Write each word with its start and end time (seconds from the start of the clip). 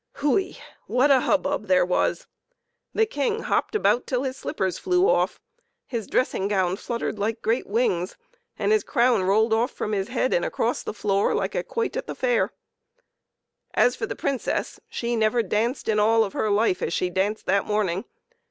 Hui! 0.15 0.53
what 0.87 1.11
a 1.11 1.19
hubbub 1.19 1.67
there 1.67 1.85
was! 1.85 2.25
The 2.91 3.05
King 3.05 3.41
hopped 3.41 3.75
about 3.75 4.07
till 4.07 4.23
his 4.23 4.35
slippers 4.35 4.79
flew 4.79 5.07
off. 5.07 5.39
his 5.85 6.05
54 6.05 6.05
PEPPER 6.05 6.05
AND 6.05 6.05
SALT. 6.05 6.11
dressing 6.41 6.47
gown 6.47 6.75
fluttered 6.75 7.19
like 7.19 7.41
great 7.43 7.67
wings, 7.67 8.17
and 8.57 8.71
his 8.71 8.83
crown 8.83 9.21
rolled 9.25 9.53
off 9.53 9.69
from 9.69 9.91
his 9.91 10.07
head 10.07 10.33
and 10.33 10.43
across 10.43 10.81
the 10.81 10.95
floor, 10.95 11.35
like 11.35 11.53
a 11.53 11.61
quoit 11.61 11.95
at 11.95 12.07
the 12.07 12.15
fair. 12.15 12.51
As 13.75 13.95
for 13.95 14.07
the 14.07 14.15
Princess, 14.15 14.79
she 14.89 15.15
never 15.15 15.43
danced 15.43 15.87
in 15.87 15.99
all 15.99 16.23
of 16.23 16.33
her 16.33 16.49
life 16.49 16.81
as 16.81 16.93
she 16.93 17.11
danced 17.11 17.45
that 17.45 17.65
morning. 17.67 18.05